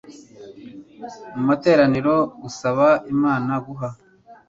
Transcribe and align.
mu 1.33 1.41
materaniro 1.49 2.15
gusaba 2.41 2.85
Imana 3.13 3.51
guha 3.65 3.89